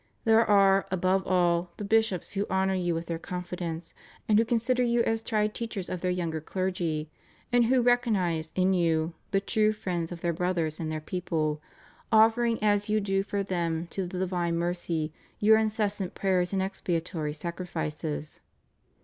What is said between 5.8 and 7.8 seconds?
of their younger clergy, and